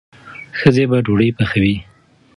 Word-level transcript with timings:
ښځې 0.59 0.83
به 0.89 0.97
ډوډۍ 1.05 1.29
پخوي. 1.37 1.75